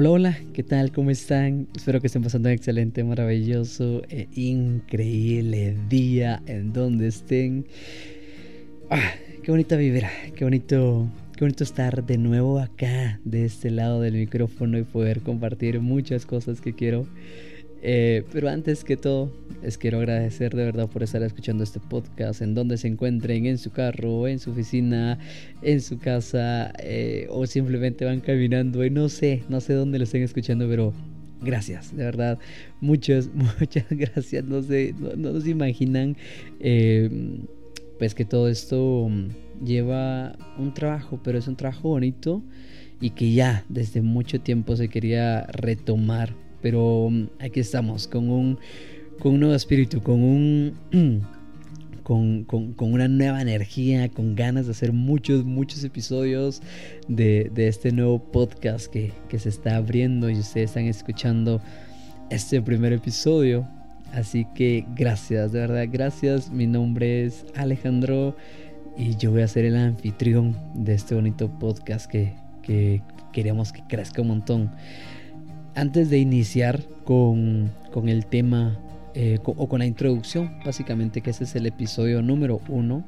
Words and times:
Hola, 0.00 0.10
hola, 0.10 0.38
¿qué 0.52 0.62
tal? 0.62 0.92
¿Cómo 0.92 1.10
están? 1.10 1.66
Espero 1.74 2.00
que 2.00 2.06
estén 2.06 2.22
pasando 2.22 2.48
un 2.48 2.54
excelente, 2.54 3.02
maravilloso 3.02 4.02
e 4.08 4.28
increíble 4.36 5.76
día 5.88 6.40
en 6.46 6.72
donde 6.72 7.08
estén. 7.08 7.66
Ah, 8.90 9.14
qué 9.42 9.50
bonita 9.50 9.74
vibra, 9.74 10.08
qué 10.36 10.44
bonito, 10.44 11.08
qué 11.36 11.44
bonito 11.44 11.64
estar 11.64 12.06
de 12.06 12.16
nuevo 12.16 12.60
acá, 12.60 13.18
de 13.24 13.44
este 13.44 13.72
lado 13.72 14.00
del 14.00 14.14
micrófono 14.14 14.78
y 14.78 14.84
poder 14.84 15.20
compartir 15.22 15.80
muchas 15.80 16.26
cosas 16.26 16.60
que 16.60 16.74
quiero 16.74 17.08
eh, 17.82 18.24
pero 18.32 18.48
antes 18.48 18.84
que 18.84 18.96
todo, 18.96 19.32
les 19.62 19.78
quiero 19.78 19.98
agradecer 19.98 20.54
de 20.54 20.64
verdad 20.64 20.88
por 20.88 21.02
estar 21.02 21.22
escuchando 21.22 21.64
este 21.64 21.80
podcast, 21.80 22.42
en 22.42 22.54
donde 22.54 22.76
se 22.76 22.88
encuentren, 22.88 23.46
en 23.46 23.58
su 23.58 23.70
carro, 23.70 24.26
en 24.28 24.38
su 24.38 24.50
oficina, 24.50 25.18
en 25.62 25.80
su 25.80 25.98
casa, 25.98 26.72
eh, 26.78 27.26
o 27.30 27.46
simplemente 27.46 28.04
van 28.04 28.20
caminando 28.20 28.84
y 28.84 28.90
no 28.90 29.08
sé, 29.08 29.42
no 29.48 29.60
sé 29.60 29.74
dónde 29.74 29.98
lo 29.98 30.04
estén 30.04 30.22
escuchando, 30.22 30.68
pero 30.68 30.92
gracias, 31.40 31.96
de 31.96 32.04
verdad, 32.04 32.38
muchas, 32.80 33.30
muchas 33.60 33.86
gracias, 33.90 34.44
no 34.44 34.62
sé, 34.62 34.94
no, 34.98 35.14
no 35.14 35.40
se 35.40 35.50
imaginan, 35.50 36.16
eh, 36.60 37.38
pues 37.98 38.14
que 38.14 38.24
todo 38.24 38.48
esto 38.48 39.10
lleva 39.64 40.36
un 40.58 40.74
trabajo, 40.74 41.20
pero 41.22 41.38
es 41.38 41.48
un 41.48 41.56
trabajo 41.56 41.88
bonito 41.88 42.42
y 43.00 43.10
que 43.10 43.32
ya 43.32 43.64
desde 43.68 44.02
mucho 44.02 44.40
tiempo 44.40 44.76
se 44.76 44.88
quería 44.88 45.46
retomar 45.46 46.34
pero 46.60 47.08
mm, 47.10 47.28
aquí 47.40 47.60
estamos 47.60 48.06
con 48.06 48.30
un, 48.30 48.58
con 49.18 49.34
un 49.34 49.40
nuevo 49.40 49.54
espíritu, 49.54 50.02
con 50.02 50.22
un... 50.22 51.26
Con, 52.08 52.44
con, 52.44 52.72
con, 52.72 52.94
una 52.94 53.06
nueva 53.06 53.42
energía, 53.42 54.08
con 54.08 54.34
ganas 54.34 54.64
de 54.64 54.72
hacer 54.72 54.94
muchos, 54.94 55.44
muchos 55.44 55.84
episodios 55.84 56.62
de, 57.06 57.50
de 57.54 57.68
este 57.68 57.92
nuevo 57.92 58.18
podcast 58.18 58.90
que, 58.90 59.12
que, 59.28 59.38
se 59.38 59.50
está 59.50 59.76
abriendo 59.76 60.30
y 60.30 60.38
ustedes 60.38 60.70
están 60.70 60.86
escuchando 60.86 61.60
este 62.30 62.62
primer 62.62 62.94
episodio. 62.94 63.68
Así 64.14 64.46
que 64.54 64.86
gracias, 64.96 65.52
de 65.52 65.60
verdad, 65.60 65.86
gracias. 65.90 66.50
Mi 66.50 66.66
nombre 66.66 67.26
es 67.26 67.44
Alejandro 67.54 68.34
y 68.96 69.16
yo 69.16 69.30
voy 69.30 69.42
a 69.42 69.48
ser 69.48 69.66
el 69.66 69.76
anfitrión 69.76 70.56
de 70.74 70.94
este 70.94 71.14
bonito 71.14 71.50
podcast 71.58 72.10
que, 72.10 72.32
que 72.62 73.02
queremos 73.32 73.72
que 73.72 73.82
crezca 73.86 74.22
un 74.22 74.28
montón 74.28 74.70
antes 75.78 76.10
de 76.10 76.18
iniciar 76.18 76.82
con, 77.04 77.70
el 78.06 78.26
tema 78.26 78.76
eh, 79.14 79.38
o 79.44 79.68
con 79.68 79.78
la 79.78 79.86
introducción, 79.86 80.58
básicamente 80.64 81.20
que 81.20 81.30
ese 81.30 81.44
es 81.44 81.54
el 81.54 81.66
episodio 81.66 82.20
número 82.20 82.60
uno, 82.68 83.04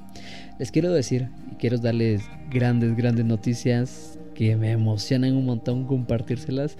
les 0.58 0.70
quiero 0.70 0.92
decir 0.92 1.28
y 1.50 1.56
quiero 1.56 1.78
darles 1.78 2.22
grandes, 2.48 2.96
grandes 2.96 3.24
noticias 3.24 4.18
que 4.34 4.54
me 4.56 4.70
emocionan 4.70 5.36
un 5.36 5.46
montón 5.46 5.84
compartírselas 5.84 6.76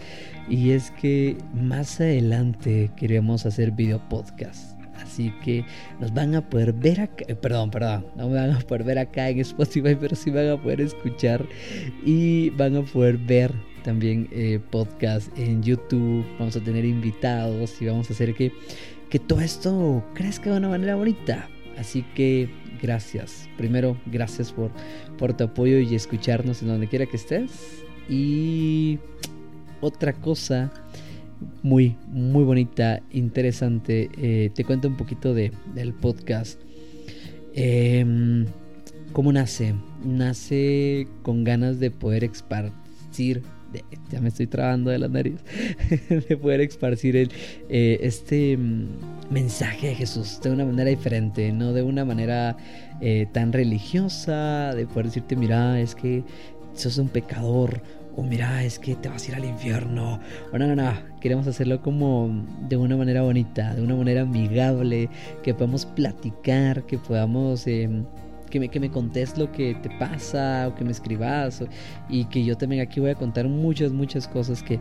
y 0.49 0.71
es 0.71 0.93
que 0.93 1.37
más 1.55 2.01
adelante 2.01 2.91
queremos 2.97 3.45
hacer 3.45 3.73
video 3.73 4.01
podcast. 4.09 4.80
Así 5.03 5.33
que 5.43 5.65
nos 6.01 6.13
van 6.13 6.35
a 6.35 6.49
poder 6.49 6.73
ver 6.73 7.01
acá, 7.01 7.25
eh, 7.27 7.35
perdón, 7.35 7.71
perdón, 7.71 8.07
no 8.17 8.29
me 8.29 8.37
van 8.37 8.51
a 8.51 8.59
poder 8.61 8.85
ver 8.85 8.99
acá 8.99 9.29
en 9.29 9.41
Spotify, 9.41 9.97
pero 9.99 10.15
sí 10.15 10.31
van 10.31 10.49
a 10.49 10.61
poder 10.61 10.81
escuchar 10.81 11.47
y 12.05 12.51
van 12.51 12.77
a 12.77 12.83
poder 12.83 13.19
ver 13.19 13.53
también 13.83 14.29
eh, 14.31 14.61
podcast 14.71 15.37
en 15.39 15.63
YouTube, 15.63 16.25
vamos 16.39 16.57
a 16.57 16.61
tener 16.61 16.85
invitados 16.85 17.81
y 17.81 17.87
vamos 17.87 18.11
a 18.11 18.13
hacer 18.13 18.35
que, 18.35 18.53
que 19.09 19.19
todo 19.19 19.41
esto 19.41 20.05
crezca 20.15 20.51
de 20.51 20.59
una 20.59 20.69
manera 20.69 20.97
bonita. 20.97 21.49
Así 21.79 22.05
que 22.15 22.51
gracias. 22.81 23.49
Primero, 23.57 23.97
gracias 24.07 24.53
por, 24.53 24.71
por 25.19 25.37
tu 25.37 25.45
apoyo 25.45 25.79
y 25.79 25.95
escucharnos 25.95 26.63
en 26.63 26.69
donde 26.69 26.89
quiera 26.89 27.07
que 27.07 27.17
estés. 27.17 27.83
Y 28.09 28.99
otra 29.81 30.13
cosa 30.13 30.73
muy, 31.63 31.97
muy 32.09 32.45
bonita, 32.45 33.01
interesante. 33.11 34.11
Eh, 34.17 34.51
te 34.55 34.65
cuento 34.65 34.89
un 34.89 34.97
poquito 34.97 35.35
de, 35.35 35.53
del 35.75 35.93
podcast. 35.93 36.61
Em, 37.55 38.47
¿Cómo 39.13 39.33
nace? 39.33 39.75
Nace 40.05 41.09
con 41.23 41.45
ganas 41.45 41.81
de 41.81 41.91
poder 41.91 42.25
esparcir 42.25 43.43
ya 44.11 44.21
me 44.21 44.29
estoy 44.29 44.47
trabando 44.47 44.91
de 44.91 44.99
la 44.99 45.09
nariz, 45.09 45.37
de 46.29 46.37
poder 46.37 46.61
esparcir 46.61 47.31
eh, 47.69 47.99
este 48.01 48.57
mm, 48.57 48.87
mensaje 49.31 49.89
de 49.89 49.95
Jesús 49.95 50.41
de 50.43 50.51
una 50.51 50.65
manera 50.65 50.91
diferente, 50.91 51.53
no 51.53 51.73
de 51.73 51.83
una 51.83 52.05
manera 52.05 52.57
eh, 53.01 53.27
tan 53.33 53.53
religiosa, 53.53 54.75
de 54.75 54.87
poder 54.87 55.07
decirte, 55.07 55.37
mira, 55.37 55.81
es 55.81 55.95
que 55.95 56.25
sos 56.75 56.99
un 56.99 57.09
pecador, 57.09 57.83
o 58.17 58.23
mira, 58.23 58.65
es 58.65 58.79
que 58.79 58.95
te 58.95 59.09
vas 59.09 59.25
a 59.25 59.29
ir 59.29 59.35
al 59.37 59.45
infierno, 59.45 60.21
o 60.53 60.59
no, 60.59 60.67
no, 60.67 60.77
no, 60.77 60.93
queremos 61.21 61.47
hacerlo 61.47 61.81
como 61.81 62.45
de 62.69 62.77
una 62.77 62.97
manera 62.97 63.23
bonita, 63.23 63.75
de 63.75 63.83
una 63.83 63.97
manera 63.97 64.23
amigable, 64.23 65.09
que 65.43 65.55
podamos 65.55 65.87
platicar, 65.87 66.85
que 66.87 66.99
podamos... 66.99 67.67
Em, 67.67 68.05
que 68.51 68.59
me, 68.59 68.69
que 68.69 68.81
me 68.81 68.91
contés 68.91 69.39
lo 69.39 69.53
que 69.53 69.77
te 69.77 69.89
pasa 69.91 70.67
o 70.67 70.75
que 70.75 70.83
me 70.83 70.91
escribas 70.91 71.63
y 72.09 72.25
que 72.25 72.45
yo 72.45 72.57
también 72.57 72.83
aquí 72.83 72.99
voy 72.99 73.11
a 73.11 73.15
contar 73.15 73.47
muchas, 73.47 73.93
muchas 73.93 74.27
cosas 74.27 74.61
que, 74.61 74.81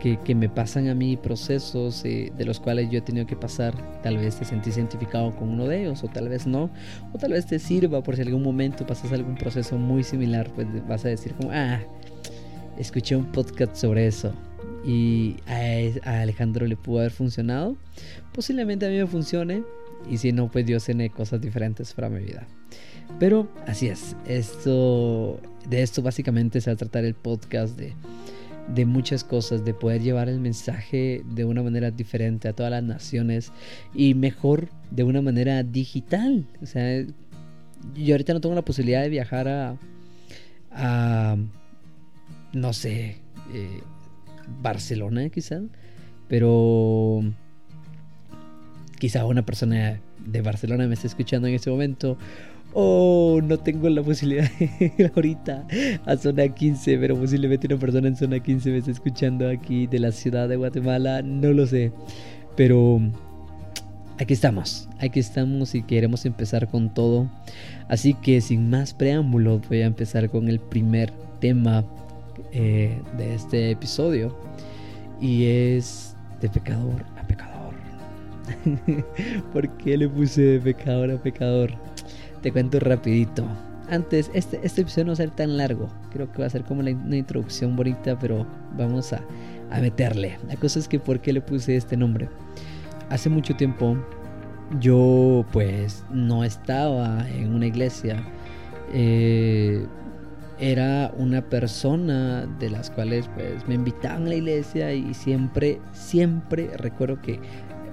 que, 0.00 0.34
me 0.34 0.48
pasan 0.48 0.88
a 0.88 0.94
mí, 0.94 1.16
procesos 1.16 2.04
eh, 2.04 2.32
de 2.36 2.44
los 2.44 2.58
cuales 2.58 2.90
yo 2.90 2.98
he 2.98 3.02
tenido 3.02 3.26
que 3.26 3.36
pasar. 3.36 3.74
Tal 4.02 4.16
vez 4.16 4.36
te 4.36 4.44
sentís 4.44 4.76
identificado 4.76 5.34
con 5.36 5.50
uno 5.50 5.66
de 5.66 5.82
ellos 5.82 6.02
o 6.02 6.08
tal 6.08 6.28
vez 6.28 6.46
no. 6.46 6.70
O 7.12 7.18
tal 7.18 7.32
vez 7.32 7.46
te 7.46 7.58
sirva 7.58 8.02
por 8.02 8.16
si 8.16 8.22
algún 8.22 8.42
momento 8.42 8.86
pasas 8.86 9.12
algún 9.12 9.34
proceso 9.34 9.76
muy 9.76 10.02
similar, 10.02 10.50
pues 10.54 10.66
vas 10.88 11.04
a 11.04 11.08
decir 11.08 11.34
como, 11.34 11.50
ah, 11.52 11.80
escuché 12.80 13.14
un 13.14 13.26
podcast 13.26 13.76
sobre 13.76 14.06
eso 14.06 14.32
y 14.84 15.36
a, 15.46 16.20
Alejandro 16.22 16.66
le 16.66 16.76
pudo 16.76 17.00
haber 17.00 17.12
funcionado. 17.12 17.76
Posiblemente 18.32 18.86
a 18.86 18.88
mí 18.88 18.96
me 18.96 19.06
funcione 19.06 19.62
y 20.10 20.16
si 20.16 20.32
no, 20.32 20.50
pues 20.50 20.64
Dios 20.64 20.84
tiene 20.84 21.10
cosas 21.10 21.40
diferentes 21.40 21.92
para 21.92 22.08
mi 22.08 22.24
vida. 22.24 22.46
Pero 23.18 23.48
así 23.66 23.88
es, 23.88 24.16
esto, 24.26 25.40
de 25.68 25.82
esto 25.82 26.00
básicamente 26.00 26.60
se 26.60 26.70
va 26.70 26.74
a 26.74 26.76
tratar 26.76 27.04
el 27.04 27.14
podcast 27.14 27.76
de, 27.76 27.92
de 28.74 28.86
muchas 28.86 29.24
cosas, 29.24 29.64
de 29.64 29.74
poder 29.74 30.00
llevar 30.00 30.28
el 30.28 30.40
mensaje 30.40 31.22
de 31.34 31.44
una 31.44 31.62
manera 31.62 31.90
diferente 31.90 32.48
a 32.48 32.54
todas 32.54 32.70
las 32.70 32.84
naciones 32.84 33.52
y 33.94 34.14
mejor 34.14 34.68
de 34.90 35.04
una 35.04 35.20
manera 35.20 35.62
digital. 35.64 36.46
O 36.62 36.66
sea, 36.66 37.04
yo 37.94 38.14
ahorita 38.14 38.32
no 38.32 38.40
tengo 38.40 38.54
la 38.54 38.64
posibilidad 38.64 39.02
de 39.02 39.08
viajar 39.10 39.48
a, 39.48 39.76
a 40.70 41.36
no 42.52 42.72
sé, 42.72 43.16
eh, 43.52 43.80
Barcelona 44.62 45.28
quizá, 45.28 45.60
pero 46.28 47.20
quizá 48.98 49.24
una 49.24 49.44
persona 49.44 50.00
de 50.18 50.42
Barcelona 50.42 50.86
me 50.86 50.94
esté 50.94 51.06
escuchando 51.06 51.48
en 51.48 51.54
este 51.54 51.70
momento 51.70 52.18
Oh, 52.72 53.40
no 53.42 53.58
tengo 53.58 53.88
la 53.88 54.02
posibilidad 54.02 54.48
de 54.58 54.92
ir 54.96 55.12
ahorita 55.14 55.66
a 56.06 56.16
zona 56.16 56.48
15, 56.48 56.98
pero 56.98 57.16
posiblemente 57.16 57.66
una 57.66 57.78
persona 57.78 58.08
en 58.08 58.16
zona 58.16 58.38
15 58.38 58.70
me 58.70 58.78
está 58.78 58.90
escuchando 58.92 59.48
aquí 59.48 59.86
de 59.86 59.98
la 59.98 60.12
ciudad 60.12 60.48
de 60.48 60.56
Guatemala, 60.56 61.22
no 61.22 61.52
lo 61.52 61.66
sé. 61.66 61.92
Pero 62.56 63.00
aquí 64.18 64.34
estamos, 64.34 64.88
aquí 65.00 65.18
estamos 65.18 65.74
y 65.74 65.82
queremos 65.82 66.24
empezar 66.26 66.68
con 66.68 66.94
todo. 66.94 67.28
Así 67.88 68.14
que 68.14 68.40
sin 68.40 68.70
más 68.70 68.94
preámbulos 68.94 69.68
voy 69.68 69.82
a 69.82 69.86
empezar 69.86 70.30
con 70.30 70.48
el 70.48 70.60
primer 70.60 71.12
tema 71.40 71.84
eh, 72.52 73.00
de 73.16 73.34
este 73.34 73.70
episodio. 73.70 74.36
Y 75.20 75.46
es 75.46 76.16
de 76.40 76.48
pecador 76.48 77.04
a 77.16 77.26
pecador. 77.26 77.74
¿Por 79.52 79.68
qué 79.76 79.96
le 79.96 80.08
puse 80.08 80.42
de 80.42 80.60
pecador 80.60 81.10
a 81.10 81.22
pecador? 81.22 81.72
Te 82.42 82.52
cuento 82.52 82.80
rapidito. 82.80 83.46
Antes, 83.88 84.30
este, 84.34 84.60
este 84.62 84.82
episodio 84.82 85.06
no 85.06 85.10
va 85.10 85.14
a 85.14 85.16
ser 85.16 85.30
tan 85.30 85.56
largo. 85.56 85.88
Creo 86.12 86.30
que 86.30 86.38
va 86.38 86.46
a 86.46 86.50
ser 86.50 86.64
como 86.64 86.80
una 86.80 87.16
introducción 87.16 87.76
bonita, 87.76 88.18
pero 88.18 88.46
vamos 88.76 89.12
a, 89.12 89.20
a 89.70 89.80
meterle. 89.80 90.38
La 90.48 90.56
cosa 90.56 90.78
es 90.78 90.88
que 90.88 90.98
por 90.98 91.20
qué 91.20 91.32
le 91.32 91.40
puse 91.40 91.76
este 91.76 91.96
nombre. 91.96 92.28
Hace 93.08 93.28
mucho 93.28 93.56
tiempo 93.56 93.96
yo 94.78 95.44
pues 95.52 96.04
no 96.10 96.44
estaba 96.44 97.28
en 97.30 97.52
una 97.54 97.66
iglesia. 97.66 98.22
Eh, 98.92 99.59
era 100.60 101.12
una 101.16 101.48
persona 101.48 102.46
de 102.58 102.70
las 102.70 102.90
cuales 102.90 103.28
pues 103.34 103.66
me 103.66 103.74
invitaban 103.74 104.26
a 104.26 104.28
la 104.30 104.34
iglesia 104.34 104.92
y 104.92 105.14
siempre, 105.14 105.80
siempre 105.92 106.68
recuerdo 106.76 107.20
que 107.22 107.40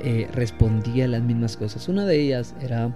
eh, 0.04 0.28
respondía 0.34 1.08
las 1.08 1.24
mismas 1.24 1.58
cosas. 1.58 1.88
Una 1.88 2.06
de 2.06 2.20
ellas 2.20 2.56
era 2.62 2.96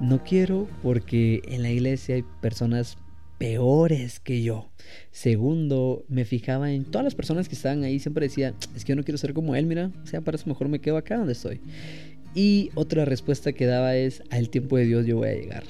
no 0.00 0.24
quiero 0.24 0.66
porque 0.82 1.42
en 1.46 1.62
la 1.62 1.70
iglesia 1.70 2.16
hay 2.16 2.24
personas 2.40 2.96
peores 3.38 4.18
que 4.20 4.42
yo. 4.42 4.70
Segundo, 5.10 6.04
me 6.08 6.24
fijaba 6.24 6.72
en 6.72 6.84
todas 6.84 7.04
las 7.04 7.14
personas 7.14 7.48
que 7.48 7.54
estaban 7.54 7.84
ahí. 7.84 7.98
Siempre 7.98 8.26
decía, 8.26 8.54
es 8.74 8.84
que 8.84 8.90
yo 8.90 8.96
no 8.96 9.04
quiero 9.04 9.18
ser 9.18 9.34
como 9.34 9.54
él, 9.56 9.66
mira. 9.66 9.90
O 10.02 10.06
sea, 10.06 10.20
para 10.20 10.36
eso 10.36 10.48
mejor 10.48 10.68
me 10.68 10.80
quedo 10.80 10.96
acá 10.96 11.16
donde 11.16 11.32
estoy. 11.32 11.60
Y 12.34 12.70
otra 12.74 13.04
respuesta 13.04 13.52
que 13.52 13.66
daba 13.66 13.96
es, 13.96 14.22
al 14.30 14.48
tiempo 14.48 14.76
de 14.76 14.86
Dios 14.86 15.06
yo 15.06 15.18
voy 15.18 15.28
a 15.28 15.34
llegar. 15.34 15.64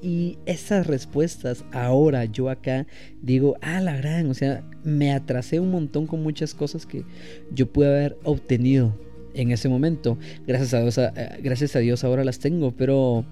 Y 0.00 0.38
esas 0.46 0.86
respuestas, 0.86 1.64
ahora 1.72 2.24
yo 2.24 2.50
acá 2.50 2.86
digo, 3.20 3.56
ah, 3.62 3.80
la 3.80 3.96
gran, 3.96 4.30
o 4.30 4.34
sea, 4.34 4.62
me 4.84 5.12
atrasé 5.12 5.58
un 5.58 5.70
montón 5.70 6.06
con 6.06 6.22
muchas 6.22 6.54
cosas 6.54 6.86
que 6.86 7.04
yo 7.52 7.66
pude 7.72 7.88
haber 7.88 8.18
obtenido 8.22 8.94
en 9.34 9.50
ese 9.50 9.68
momento. 9.68 10.16
Gracias 10.46 10.74
a 10.74 10.82
Dios, 10.82 10.98
eh, 10.98 11.10
gracias 11.42 11.74
a 11.74 11.80
Dios 11.80 12.04
ahora 12.04 12.24
las 12.24 12.38
tengo, 12.38 12.72
pero, 12.72 13.24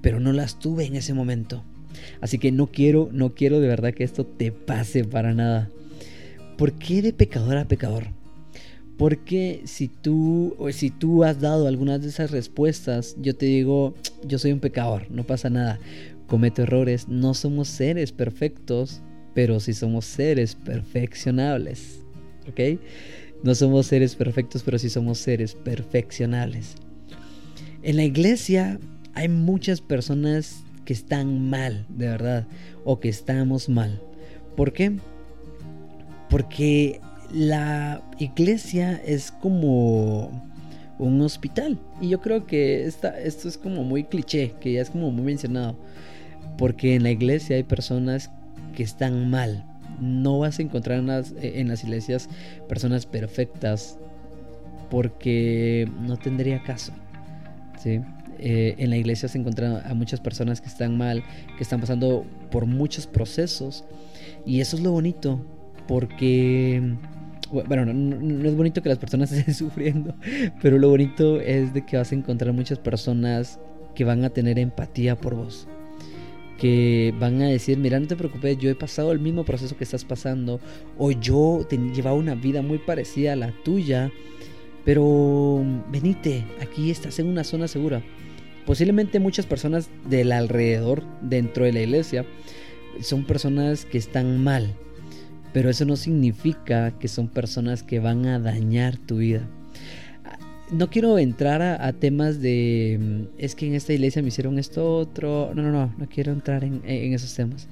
pero 0.00 0.18
no 0.18 0.32
las 0.32 0.58
tuve 0.58 0.86
en 0.86 0.96
ese 0.96 1.12
momento. 1.12 1.62
Así 2.20 2.38
que 2.38 2.52
no 2.52 2.68
quiero, 2.68 3.10
no 3.12 3.34
quiero 3.34 3.60
de 3.60 3.68
verdad 3.68 3.92
que 3.92 4.04
esto 4.04 4.24
te 4.24 4.50
pase 4.50 5.04
para 5.04 5.34
nada. 5.34 5.70
¿Por 6.56 6.72
qué 6.72 7.02
de 7.02 7.12
pecador 7.12 7.58
a 7.58 7.66
pecador? 7.66 8.21
Porque 9.02 9.62
si 9.64 9.88
tú, 9.88 10.54
o 10.60 10.70
si 10.70 10.90
tú 10.90 11.24
has 11.24 11.40
dado 11.40 11.66
algunas 11.66 12.02
de 12.02 12.08
esas 12.08 12.30
respuestas, 12.30 13.16
yo 13.20 13.34
te 13.34 13.46
digo, 13.46 13.94
yo 14.24 14.38
soy 14.38 14.52
un 14.52 14.60
pecador, 14.60 15.10
no 15.10 15.24
pasa 15.24 15.50
nada. 15.50 15.80
Cometo 16.28 16.62
errores, 16.62 17.08
no 17.08 17.34
somos 17.34 17.66
seres 17.66 18.12
perfectos, 18.12 19.02
pero 19.34 19.58
sí 19.58 19.72
somos 19.72 20.04
seres 20.04 20.54
perfeccionables. 20.54 21.98
¿Ok? 22.48 22.78
No 23.42 23.56
somos 23.56 23.86
seres 23.86 24.14
perfectos, 24.14 24.62
pero 24.62 24.78
sí 24.78 24.88
somos 24.88 25.18
seres 25.18 25.56
perfeccionables. 25.56 26.76
En 27.82 27.96
la 27.96 28.04
iglesia 28.04 28.78
hay 29.14 29.28
muchas 29.28 29.80
personas 29.80 30.62
que 30.84 30.92
están 30.92 31.50
mal, 31.50 31.86
de 31.88 32.06
verdad, 32.06 32.46
o 32.84 33.00
que 33.00 33.08
estamos 33.08 33.68
mal. 33.68 34.00
¿Por 34.54 34.72
qué? 34.72 34.92
Porque 36.30 37.00
la 37.32 38.02
iglesia 38.18 39.00
es 39.04 39.30
como 39.30 40.30
un 40.98 41.20
hospital. 41.20 41.78
Y 42.00 42.10
yo 42.10 42.20
creo 42.20 42.46
que 42.46 42.84
esta, 42.86 43.18
esto 43.18 43.48
es 43.48 43.58
como 43.58 43.84
muy 43.84 44.04
cliché, 44.04 44.54
que 44.60 44.72
ya 44.72 44.82
es 44.82 44.90
como 44.90 45.10
muy 45.10 45.24
mencionado. 45.24 45.76
Porque 46.58 46.94
en 46.94 47.02
la 47.02 47.10
iglesia 47.10 47.56
hay 47.56 47.62
personas 47.62 48.30
que 48.74 48.82
están 48.82 49.30
mal. 49.30 49.64
No 50.00 50.38
vas 50.38 50.58
a 50.58 50.62
encontrar 50.62 50.98
en 50.98 51.06
las, 51.06 51.34
en 51.40 51.68
las 51.68 51.84
iglesias 51.84 52.28
personas 52.68 53.06
perfectas 53.06 53.98
porque 54.90 55.88
no 56.00 56.16
tendría 56.18 56.62
caso. 56.62 56.92
¿sí? 57.82 58.00
Eh, 58.38 58.74
en 58.78 58.90
la 58.90 58.96
iglesia 58.96 59.28
se 59.28 59.38
encuentran 59.38 59.82
a 59.86 59.94
muchas 59.94 60.20
personas 60.20 60.60
que 60.60 60.68
están 60.68 60.98
mal, 60.98 61.22
que 61.56 61.62
están 61.62 61.80
pasando 61.80 62.26
por 62.50 62.66
muchos 62.66 63.06
procesos. 63.06 63.84
Y 64.44 64.60
eso 64.60 64.76
es 64.76 64.82
lo 64.82 64.90
bonito, 64.90 65.40
porque 65.86 66.96
bueno, 67.52 67.84
no, 67.86 68.48
es 68.48 68.56
bonito 68.56 68.82
que 68.82 68.88
las 68.88 68.98
personas 68.98 69.30
estén 69.32 69.54
sufriendo, 69.54 70.14
pero 70.60 70.78
lo 70.78 70.88
bonito 70.88 71.40
es 71.40 71.74
de 71.74 71.84
que 71.84 71.96
vas 71.96 72.12
a 72.12 72.14
encontrar 72.14 72.52
muchas 72.52 72.78
personas 72.78 73.60
que 73.94 74.04
van 74.04 74.24
a 74.24 74.30
tener 74.30 74.58
empatía 74.58 75.16
por 75.16 75.34
vos. 75.34 75.68
Que 76.58 77.12
van 77.18 77.42
a 77.42 77.46
decir, 77.46 77.76
mira, 77.78 77.98
no 77.98 78.06
te 78.06 78.16
preocupes, 78.16 78.56
yo 78.58 78.70
he 78.70 78.74
pasado 78.74 79.12
el 79.12 79.18
mismo 79.18 79.44
proceso 79.44 79.76
que 79.76 79.84
estás 79.84 80.04
pasando, 80.04 80.60
o 80.96 81.10
yo 81.10 81.66
te 81.68 81.76
llevaba 81.76 82.16
una 82.16 82.34
vida 82.34 82.62
muy 82.62 82.78
parecida 82.78 83.32
a 83.32 83.36
la 83.36 83.52
tuya, 83.64 84.10
pero 84.84 85.62
venite, 85.90 86.44
aquí 86.60 86.90
estás 86.90 87.18
en 87.18 87.26
una 87.26 87.44
zona 87.44 87.68
segura. 87.68 88.02
Posiblemente 88.64 89.18
muchas 89.18 89.44
personas 89.44 89.90
del 90.08 90.30
alrededor, 90.30 91.02
dentro 91.20 91.64
de 91.64 91.72
la 91.72 91.80
iglesia, 91.80 92.24
son 93.00 93.24
personas 93.24 93.84
que 93.84 93.98
están 93.98 94.42
mal, 94.42 94.74
pero 95.52 95.70
eso 95.70 95.84
no 95.84 95.96
significa 95.96 96.92
que 96.98 97.08
son 97.08 97.28
personas 97.28 97.82
que 97.82 98.00
van 98.00 98.26
a 98.26 98.38
dañar 98.38 98.96
tu 98.96 99.18
vida. 99.18 99.42
No 100.70 100.88
quiero 100.88 101.18
entrar 101.18 101.60
a, 101.60 101.92
temas 101.92 102.40
de 102.40 102.98
mm, 102.98 103.22
es 103.38 103.54
que 103.54 103.66
en 103.66 103.74
esta 103.74 103.92
iglesia 103.92 104.22
me 104.22 104.28
hicieron 104.28 104.58
esto 104.58 104.96
otro. 104.96 105.52
No, 105.54 105.62
no, 105.62 105.70
no, 105.70 105.92
no 105.98 106.08
quiero 106.08 106.32
entrar 106.32 106.64
en, 106.64 106.80
en 106.86 107.12
esos 107.12 107.34
temas. 107.34 107.68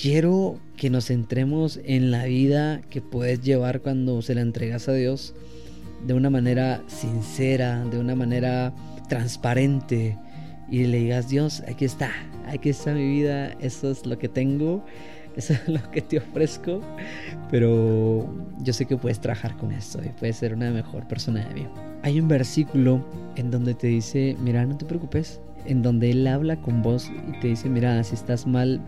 Quiero 0.00 0.60
que 0.76 0.90
nos 0.90 1.06
centremos 1.06 1.80
en 1.84 2.12
la 2.12 2.26
vida 2.26 2.80
que 2.90 3.00
puedes 3.00 3.42
llevar 3.42 3.80
cuando 3.80 4.22
se 4.22 4.36
la 4.36 4.42
entregas 4.42 4.88
a 4.88 4.92
Dios 4.92 5.34
de 6.06 6.14
una 6.14 6.30
manera 6.30 6.84
sincera, 6.86 7.84
de 7.84 7.98
una 7.98 8.14
manera 8.14 8.72
transparente 9.08 10.16
y 10.70 10.84
le 10.86 10.98
digas, 10.98 11.28
Dios, 11.28 11.62
aquí 11.66 11.84
está, 11.84 12.10
aquí 12.46 12.68
está 12.68 12.92
mi 12.92 13.08
vida, 13.08 13.52
eso 13.60 13.90
es 13.90 14.06
lo 14.06 14.18
que 14.18 14.28
tengo 14.28 14.84
eso 15.36 15.52
es 15.52 15.68
lo 15.68 15.90
que 15.90 16.02
te 16.02 16.18
ofrezco, 16.18 16.80
pero 17.50 18.28
yo 18.60 18.72
sé 18.72 18.86
que 18.86 18.96
puedes 18.96 19.20
trabajar 19.20 19.56
con 19.56 19.72
esto 19.72 20.00
y 20.04 20.08
puedes 20.10 20.36
ser 20.36 20.54
una 20.54 20.70
mejor 20.70 21.06
persona 21.06 21.46
de 21.46 21.54
mí. 21.54 21.66
Hay 22.02 22.20
un 22.20 22.28
versículo 22.28 23.04
en 23.36 23.50
donde 23.50 23.74
te 23.74 23.88
dice, 23.88 24.36
mira, 24.40 24.64
no 24.66 24.76
te 24.76 24.84
preocupes, 24.84 25.40
en 25.66 25.82
donde 25.82 26.10
Él 26.10 26.26
habla 26.26 26.60
con 26.60 26.82
vos 26.82 27.10
y 27.28 27.40
te 27.40 27.48
dice, 27.48 27.68
mira, 27.68 28.02
si 28.04 28.14
estás 28.14 28.46
mal, 28.46 28.80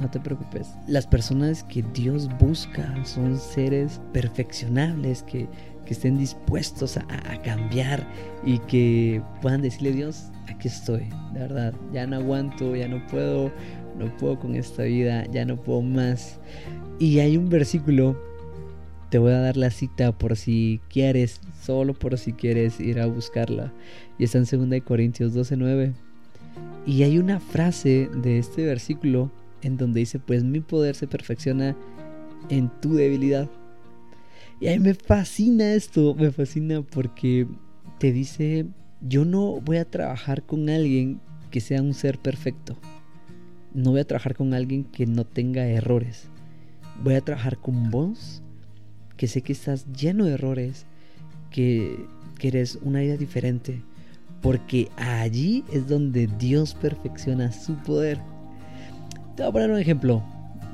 no 0.00 0.10
te 0.10 0.20
preocupes. 0.20 0.74
Las 0.86 1.06
personas 1.06 1.64
que 1.64 1.82
Dios 1.94 2.28
busca 2.38 2.94
son 3.04 3.38
seres 3.38 4.00
perfeccionables, 4.12 5.22
que, 5.22 5.48
que 5.84 5.92
estén 5.92 6.18
dispuestos 6.18 6.96
a, 6.96 7.04
a, 7.30 7.42
cambiar 7.42 8.06
y 8.44 8.58
que 8.60 9.22
puedan 9.40 9.62
decirle, 9.62 9.92
Dios, 9.92 10.30
aquí 10.48 10.68
estoy, 10.68 11.08
de 11.32 11.40
verdad, 11.40 11.74
ya 11.92 12.06
no 12.06 12.16
aguanto, 12.16 12.74
ya 12.74 12.88
no 12.88 13.04
puedo, 13.06 13.50
no 13.98 14.16
puedo 14.16 14.38
con 14.38 14.54
esta 14.54 14.84
vida, 14.84 15.26
ya 15.30 15.44
no 15.44 15.56
puedo 15.56 15.82
más. 15.82 16.40
Y 16.98 17.18
hay 17.18 17.36
un 17.36 17.48
versículo, 17.48 18.16
te 19.10 19.18
voy 19.18 19.32
a 19.32 19.40
dar 19.40 19.56
la 19.56 19.70
cita 19.70 20.16
por 20.16 20.36
si 20.36 20.80
quieres, 20.88 21.40
solo 21.62 21.94
por 21.94 22.18
si 22.18 22.32
quieres 22.32 22.80
ir 22.80 23.00
a 23.00 23.06
buscarla. 23.06 23.72
Y 24.18 24.24
está 24.24 24.38
en 24.38 24.70
2 24.70 24.82
Corintios 24.82 25.34
12:9. 25.34 25.92
Y 26.86 27.02
hay 27.02 27.18
una 27.18 27.40
frase 27.40 28.08
de 28.22 28.38
este 28.38 28.64
versículo 28.64 29.30
en 29.62 29.76
donde 29.76 30.00
dice, 30.00 30.18
pues 30.18 30.42
mi 30.42 30.60
poder 30.60 30.94
se 30.94 31.06
perfecciona 31.06 31.76
en 32.48 32.70
tu 32.80 32.94
debilidad. 32.94 33.48
Y 34.60 34.68
a 34.68 34.72
mí 34.72 34.78
me 34.80 34.94
fascina 34.94 35.74
esto, 35.74 36.14
me 36.14 36.30
fascina 36.30 36.82
porque 36.82 37.46
te 37.98 38.12
dice, 38.12 38.66
yo 39.00 39.24
no 39.24 39.60
voy 39.60 39.76
a 39.78 39.84
trabajar 39.84 40.44
con 40.44 40.68
alguien 40.68 41.20
que 41.50 41.60
sea 41.60 41.82
un 41.82 41.94
ser 41.94 42.18
perfecto 42.18 42.76
no 43.74 43.92
voy 43.92 44.00
a 44.00 44.06
trabajar 44.06 44.34
con 44.34 44.54
alguien 44.54 44.84
que 44.84 45.06
no 45.06 45.24
tenga 45.24 45.66
errores. 45.66 46.28
Voy 47.02 47.14
a 47.14 47.20
trabajar 47.20 47.58
con 47.58 47.90
vos, 47.90 48.42
que 49.16 49.26
sé 49.26 49.42
que 49.42 49.52
estás 49.52 49.86
lleno 49.92 50.24
de 50.24 50.34
errores, 50.34 50.86
que, 51.50 52.06
que 52.38 52.48
eres 52.48 52.78
una 52.82 53.00
vida 53.00 53.16
diferente, 53.16 53.82
porque 54.40 54.88
allí 54.96 55.64
es 55.72 55.88
donde 55.88 56.26
Dios 56.26 56.74
perfecciona 56.74 57.52
su 57.52 57.74
poder. 57.76 58.18
Te 59.36 59.42
voy 59.42 59.48
a 59.48 59.52
poner 59.52 59.70
un 59.70 59.78
ejemplo. 59.78 60.22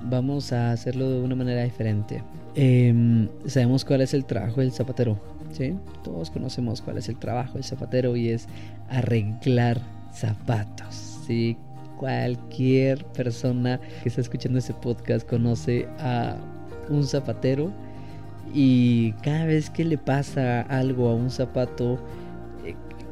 Vamos 0.05 0.53
a 0.53 0.73
hacerlo 0.73 1.11
de 1.11 1.21
una 1.21 1.35
manera 1.35 1.63
diferente. 1.65 2.23
Em, 2.55 3.29
sabemos 3.47 3.85
cuál 3.85 4.01
es 4.01 4.15
el 4.15 4.25
trabajo 4.25 4.61
del 4.61 4.73
zapatero, 4.73 5.21
¿sí? 5.53 5.77
Todos 6.03 6.31
conocemos 6.31 6.81
cuál 6.81 6.99
es 6.99 7.09
el 7.09 7.17
trabajo 7.17 7.55
del 7.55 7.65
zapatero 7.65 8.17
y 8.17 8.31
es 8.31 8.49
arreglar 8.89 9.81
zapatos, 10.13 11.21
¿sí? 11.27 11.57
Cualquier 11.99 13.05
persona 13.07 13.81
que 14.03 14.09
está 14.09 14.21
escuchando 14.21 14.59
este 14.59 14.73
podcast 14.75 15.29
conoce 15.29 15.87
a 15.99 16.37
un 16.89 17.05
zapatero 17.05 17.71
y 18.55 19.13
cada 19.23 19.45
vez 19.45 19.69
que 19.69 19.85
le 19.85 19.99
pasa 19.99 20.63
algo 20.63 21.09
a 21.09 21.15
un 21.15 21.31
zapato 21.31 21.99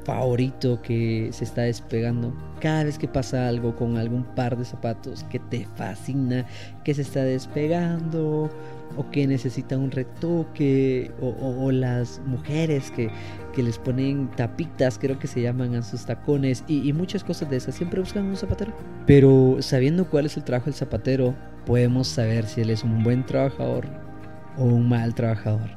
favorito 0.06 0.80
que 0.82 1.30
se 1.32 1.42
está 1.42 1.62
despegando, 1.62 2.32
cada 2.60 2.84
vez 2.84 2.96
que 2.96 3.08
pasa 3.08 3.48
algo 3.48 3.74
con 3.74 3.96
algún 3.96 4.22
par 4.22 4.56
de 4.56 4.64
zapatos 4.64 5.24
que 5.24 5.40
te 5.40 5.66
fascina, 5.74 6.46
que 6.84 6.94
se 6.94 7.02
está 7.02 7.24
despegando 7.24 8.48
o 8.96 9.10
que 9.10 9.26
necesita 9.26 9.76
un 9.76 9.90
retoque 9.90 11.10
o, 11.20 11.72
las 11.72 12.20
mujeres 12.24 12.92
que, 12.92 13.10
les 13.60 13.78
ponen 13.78 14.30
tapitas, 14.36 14.98
creo 14.98 15.18
que 15.18 15.26
se 15.26 15.40
llaman 15.40 15.74
a 15.74 15.82
sus 15.82 16.04
tacones 16.04 16.62
y, 16.68 16.86
y, 16.86 16.92
muchas 16.92 17.24
cosas 17.24 17.48
de 17.48 17.56
esas. 17.56 17.74
Siempre 17.74 18.00
buscan 18.00 18.26
un 18.26 18.36
zapatero. 18.36 18.72
Pero 19.06 19.56
sabiendo 19.60 20.08
cuál 20.08 20.26
es 20.26 20.36
el 20.36 20.44
trabajo 20.44 20.66
del 20.66 20.74
zapatero, 20.74 21.34
podemos 21.64 22.06
saber 22.06 22.44
si 22.46 22.60
él 22.60 22.70
es 22.70 22.84
un 22.84 23.02
buen 23.02 23.24
trabajador 23.24 23.86
o 24.58 24.64
un 24.64 24.88
mal 24.90 25.14
trabajador. 25.14 25.70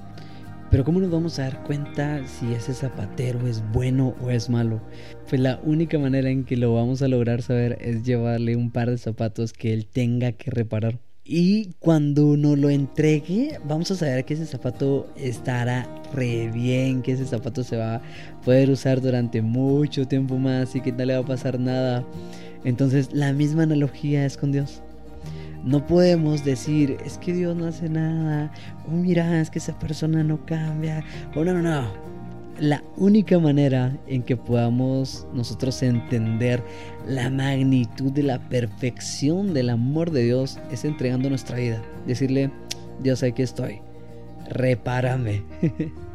Pero 0.72 0.84
¿cómo 0.84 1.00
nos 1.00 1.10
vamos 1.10 1.40
a 1.40 1.44
dar 1.44 1.64
cuenta 1.64 2.22
si 2.28 2.54
ese 2.54 2.76
zapatero 2.76 3.48
es 3.48 3.64
bueno 3.72 4.16
o 4.22 4.30
es 4.30 4.52
malo? 4.52 4.80
Pues 5.28 5.42
la 5.42 5.60
única 5.64 5.98
manera 5.98 6.30
en 6.30 6.46
que 6.46 6.58
lo 6.58 6.76
vamos 6.76 7.02
a 7.02 7.08
lograr 7.08 7.42
saber 7.42 7.80
es 7.82 8.04
llevarle 8.04 8.56
un 8.56 8.70
par 8.70 8.92
de 8.92 9.00
zapatos 9.00 9.52
que 9.52 9.74
él 9.74 9.88
tenga 9.88 10.32
que 10.34 10.52
reparar. 10.52 11.00
Y 11.24 11.74
cuando 11.80 12.38
nos 12.38 12.58
lo 12.58 12.70
entregue, 12.70 13.60
vamos 13.66 13.90
a 13.90 13.96
saber 13.96 14.26
que 14.26 14.36
ese 14.36 14.46
zapato 14.46 15.12
estará 15.16 15.88
re 16.14 16.52
bien, 16.52 17.02
que 17.02 17.14
ese 17.14 17.26
zapato 17.26 17.64
se 17.64 17.78
va 17.78 17.96
a 17.96 18.02
poder 18.46 18.70
usar 18.70 19.02
durante 19.02 19.42
mucho 19.42 20.08
tiempo 20.08 20.38
más 20.38 20.76
y 20.76 20.82
que 20.82 20.92
no 20.92 21.04
le 21.04 21.14
va 21.14 21.20
a 21.20 21.26
pasar 21.26 21.60
nada. 21.60 22.06
Entonces, 22.64 23.10
la 23.12 23.34
misma 23.34 23.64
analogía 23.64 24.24
es 24.24 24.38
con 24.38 24.52
Dios. 24.52 24.84
No 25.64 25.86
podemos 25.86 26.46
decir, 26.46 26.98
es 27.06 27.18
que 27.18 27.34
Dios 27.34 27.56
no 27.56 27.66
hace 27.66 27.90
nada, 27.90 28.52
o 28.88 28.92
mira, 28.92 29.42
es 29.42 29.50
que 29.50 29.60
esa 29.60 29.78
persona 29.78 30.24
no 30.24 30.46
cambia, 30.46 31.04
o 31.36 31.44
no, 31.44 31.54
no, 31.54 31.62
no. 31.62 31.88
la 32.60 32.84
única 32.98 33.40
manera 33.40 33.98
en 34.08 34.24
que 34.24 34.38
podamos 34.38 35.28
nosotros 35.34 35.82
entender 35.84 36.64
la 37.06 37.30
magnitud 37.30 38.12
de 38.12 38.24
la 38.24 38.40
perfección 38.50 39.54
del 39.54 39.70
amor 39.70 40.12
de 40.12 40.24
Dios 40.24 40.60
es 40.72 40.86
entregando 40.86 41.30
nuestra 41.30 41.58
vida. 41.58 41.82
Decirle, 42.08 42.52
Dios, 43.02 43.24
aquí 43.24 43.42
estoy. 43.42 43.82
Repárame. 44.50 45.44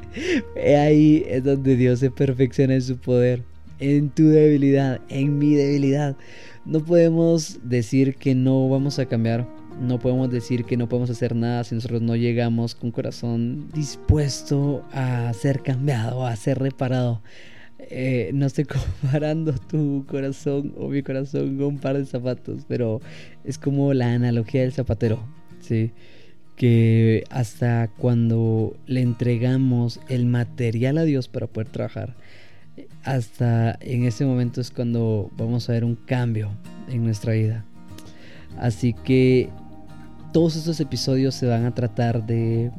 Ahí 0.57 1.25
es 1.27 1.43
donde 1.45 1.77
Dios 1.77 2.01
se 2.01 2.11
perfecciona 2.11 2.75
en 2.75 2.83
su 2.83 2.99
poder, 2.99 3.43
en 3.79 4.11
tu 4.11 4.29
debilidad, 4.29 5.01
en 5.09 5.39
mi 5.39 5.55
debilidad. 5.55 6.17
No 6.65 6.81
podemos 6.81 7.59
decir 7.63 8.17
que 8.17 8.35
no 8.35 8.69
vamos 8.69 8.99
a 8.99 9.07
cambiar 9.07 9.47
no 9.81 9.99
podemos 9.99 10.31
decir 10.31 10.65
que 10.65 10.77
no 10.77 10.89
podemos 10.89 11.11
hacer 11.11 11.35
nada 11.35 11.65
si 11.65 11.75
nosotros 11.75 12.01
no 12.01 12.17
llegamos 12.17 12.75
con 12.75 12.91
corazón 12.91 13.69
dispuesto 13.73 14.85
a 14.93 15.33
ser 15.33 15.63
cambiado, 15.63 16.27
a 16.27 16.37
ser 16.37 16.59
reparado. 16.59 17.23
Eh, 17.79 18.31
no 18.35 18.47
estoy 18.47 18.65
comparando 19.03 19.53
tu 19.53 20.05
corazón 20.09 20.73
o 20.77 20.89
mi 20.89 21.03
corazón 21.03 21.57
con 21.57 21.67
un 21.67 21.79
par 21.79 21.99
de 21.99 22.07
zapatos, 22.07 22.65
pero 22.69 23.01
es 23.45 23.59
como 23.59 23.95
la 23.95 24.13
analogía 24.13 24.63
del 24.63 24.73
zapatero, 24.73 25.21
¿sí? 25.61 25.91
Que 26.57 27.25
hasta 27.31 27.89
cuando 27.99 28.77
le 28.87 29.01
entregamos 29.01 30.01
el 30.09 30.25
material 30.25 30.99
a 30.99 31.05
Dios 31.05 31.29
para 31.29 31.49
poder 31.49 31.69
trabajar, 31.69 32.15
hasta 33.05 33.77
en 33.81 34.05
ese 34.05 34.25
momento 34.25 34.61
es 34.61 34.71
cuando 34.71 35.31
vamos 35.37 35.69
a 35.69 35.73
ver 35.73 35.85
un 35.85 35.97
cambio 35.97 36.51
en 36.89 37.05
nuestra 37.05 37.33
vida. 37.33 37.65
Así 38.59 38.93
que 38.93 39.51
todos 40.33 40.57
estos 40.57 40.81
episodios 40.81 41.35
se 41.35 41.47
van 41.47 41.65
a 41.65 41.75
tratar 41.75 42.25
de 42.27 42.71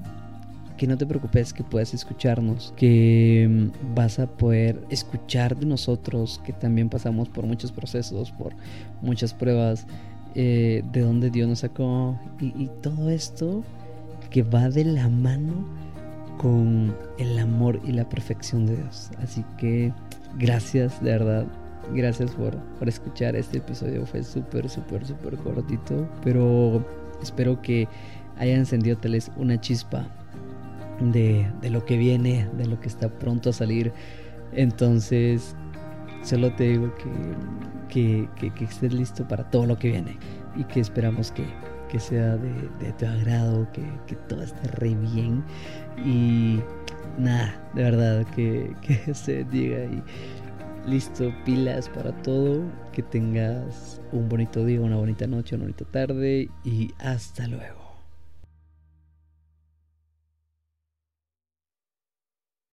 que 0.77 0.87
no 0.87 0.97
te 0.97 1.05
preocupes, 1.05 1.53
que 1.53 1.63
puedas 1.63 1.93
escucharnos, 1.93 2.73
que 2.75 3.47
mm, 3.49 3.95
vas 3.95 4.19
a 4.19 4.27
poder 4.27 4.81
escuchar 4.89 5.55
de 5.55 5.65
nosotros, 5.65 6.41
que 6.45 6.51
también 6.51 6.89
pasamos 6.89 7.29
por 7.29 7.45
muchos 7.45 7.71
procesos, 7.71 8.31
por 8.31 8.53
muchas 9.01 9.33
pruebas, 9.33 9.85
eh, 10.33 10.83
de 10.91 10.99
dónde 10.99 11.29
Dios 11.29 11.47
nos 11.47 11.59
sacó 11.59 12.19
y 12.41 12.67
todo 12.81 13.09
esto 13.09 13.63
que 14.29 14.43
va 14.43 14.69
de 14.69 14.83
la 14.83 15.07
mano 15.07 15.65
con 16.38 16.96
el 17.18 17.38
amor 17.39 17.80
y 17.86 17.92
la 17.92 18.08
perfección 18.08 18.65
de 18.65 18.77
Dios. 18.77 19.12
Así 19.22 19.44
que 19.58 19.94
gracias, 20.38 21.01
de 21.04 21.12
verdad. 21.12 21.46
Gracias 21.94 22.32
por, 22.32 22.58
por 22.80 22.89
escuchar 22.89 23.36
este 23.36 23.60
episodio. 23.60 24.06
Fue 24.06 24.24
súper, 24.24 24.70
súper, 24.70 25.06
súper 25.06 25.38
cortito. 25.38 26.10
Pero 26.24 26.84
Espero 27.22 27.62
que 27.62 27.88
haya 28.38 28.56
encendido 28.56 28.98
tal 28.98 29.18
una 29.38 29.60
chispa 29.60 30.08
de, 31.00 31.48
lo 31.70 31.86
que 31.86 31.98
viene, 31.98 32.48
de 32.58 32.68
lo 32.68 32.80
que 32.80 32.88
está 32.88 33.10
pronto 33.10 33.50
a 33.50 33.54
salir. 33.54 33.92
Entonces, 34.54 35.56
solo 36.24 36.54
te 36.54 36.65
digo 36.65 36.94
que, 37.89 38.27
que, 38.38 38.63
estés 38.63 38.94
listo 38.94 39.27
para 39.27 39.50
todo 39.50 39.65
lo 39.65 39.77
que 39.77 39.89
viene 39.92 40.18
y 40.56 40.63
que 40.65 40.80
esperamos 40.80 41.32
que, 41.32 41.46
sea 42.00 42.38
de, 42.38 42.92
tu 42.98 43.06
agrado, 43.06 43.68
que, 43.72 44.15
todo 44.27 44.44
esté 44.44 44.68
re 44.68 44.96
bien 44.96 45.44
y 46.06 46.60
nada, 47.18 47.54
de 47.74 47.84
verdad, 47.84 48.25
que, 48.36 48.75
que 48.82 49.13
se 49.13 49.44
diga 49.46 49.86
y 49.86 50.04
listo, 50.88 51.34
pilas 51.46 51.89
para 51.89 52.12
todo. 52.22 52.62
Que 52.92 53.04
tengas 53.04 54.01
un 54.12 54.30
bonito 54.30 54.63
día, 54.65 54.80
una 54.82 54.98
bonita 54.98 55.27
noche, 55.27 55.56
una 55.56 55.65
bonita 55.65 55.86
tarde 55.86 56.50
y 56.63 56.94
hasta 57.00 57.48
luego. 57.48 57.85